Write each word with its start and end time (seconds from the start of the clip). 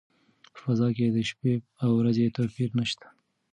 په 0.53 0.57
فضا 0.63 0.87
کې 0.95 1.05
د 1.15 1.17
شپې 1.29 1.53
او 1.83 1.89
ورځې 1.99 2.33
توپیر 2.35 2.69
نشته. 2.79 3.07